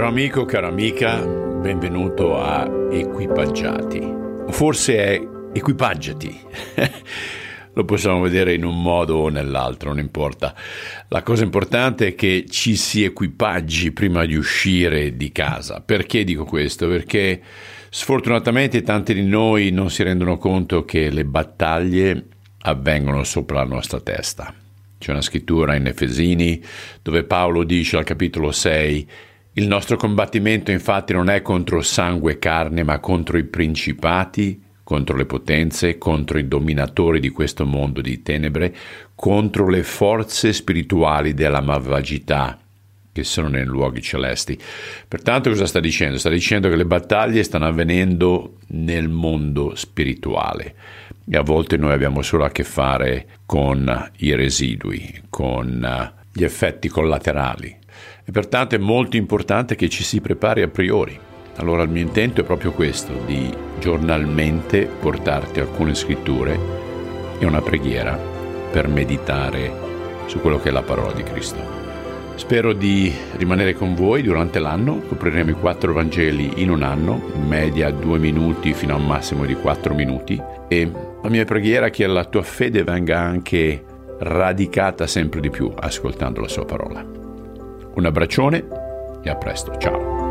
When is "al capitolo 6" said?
27.98-29.08